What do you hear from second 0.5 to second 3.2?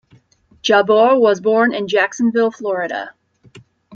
Jabbour was born in Jacksonville, Florida.